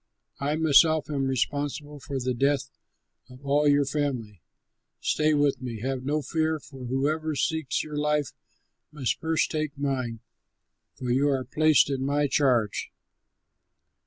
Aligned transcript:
I 0.39 0.55
myself 0.55 1.11
am 1.11 1.27
responsible 1.27 1.99
for 1.99 2.19
the 2.19 2.33
death 2.33 2.71
of 3.29 3.45
all 3.45 3.67
your 3.67 3.85
family. 3.85 4.41
Stay 4.99 5.35
with 5.35 5.61
me, 5.61 5.81
have 5.81 6.03
no 6.03 6.23
fear, 6.23 6.57
for 6.59 6.85
whoever 6.85 7.35
seeks 7.35 7.83
your 7.83 7.97
life 7.97 8.31
must 8.91 9.19
first 9.19 9.51
take 9.51 9.77
mine, 9.77 10.21
for 10.95 11.11
you 11.11 11.29
are 11.29 11.45
placed 11.45 11.91
in 11.91 12.03
my 12.03 12.25
charge." 12.25 12.91